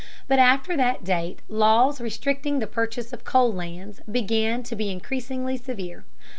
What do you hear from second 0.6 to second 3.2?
that date laws restricting the purchase